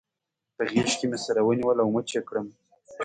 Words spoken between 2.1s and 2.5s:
يې کړم.